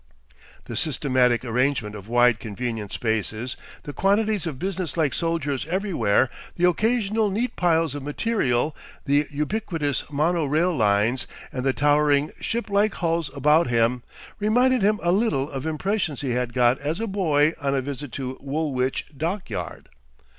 [0.65, 6.67] The systematic arrangement of wide convenient spaces, the quantities of business like soldiers everywhere, the
[6.67, 8.75] occasional neat piles of material,
[9.05, 14.01] the ubiquitous mono rail lines, and the towering ship like hulls about him,
[14.39, 18.11] reminded him a little of impressions he had got as a boy on a visit
[18.13, 19.87] to Woolwich Dockyard.